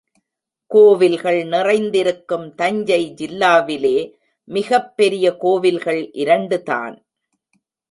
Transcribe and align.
கோவில்கள் 0.67 1.43
நிறைந்திருக்கும் 1.43 2.55
தஞ்சை 2.55 3.13
ஜில்லாவிலே 3.17 4.11
மிகப் 4.43 4.97
பெரிய 4.97 5.37
கோவில்கள் 5.37 6.11
இரண்டு 6.11 6.63
தான். 6.63 7.05